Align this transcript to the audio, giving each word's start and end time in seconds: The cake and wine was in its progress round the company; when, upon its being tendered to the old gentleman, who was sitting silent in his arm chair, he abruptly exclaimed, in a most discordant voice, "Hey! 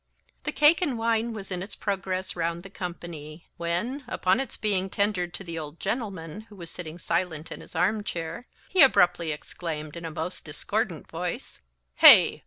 The 0.45 0.51
cake 0.51 0.81
and 0.81 0.97
wine 0.97 1.31
was 1.31 1.51
in 1.51 1.61
its 1.61 1.75
progress 1.75 2.35
round 2.35 2.63
the 2.63 2.71
company; 2.71 3.45
when, 3.57 4.03
upon 4.07 4.39
its 4.39 4.57
being 4.57 4.89
tendered 4.89 5.31
to 5.35 5.43
the 5.43 5.59
old 5.59 5.79
gentleman, 5.79 6.41
who 6.49 6.55
was 6.55 6.71
sitting 6.71 6.97
silent 6.97 7.51
in 7.51 7.61
his 7.61 7.75
arm 7.75 8.03
chair, 8.03 8.47
he 8.67 8.81
abruptly 8.81 9.31
exclaimed, 9.31 9.95
in 9.95 10.03
a 10.03 10.09
most 10.09 10.43
discordant 10.43 11.07
voice, 11.11 11.59
"Hey! 11.97 12.39